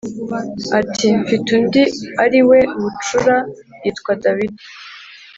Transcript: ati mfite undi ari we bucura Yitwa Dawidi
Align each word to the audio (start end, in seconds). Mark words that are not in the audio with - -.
ati 0.79 1.07
mfite 1.21 1.47
undi 1.57 1.83
ari 2.23 2.39
we 2.49 2.59
bucura 2.81 3.35
Yitwa 3.83 4.11
Dawidi 4.23 4.63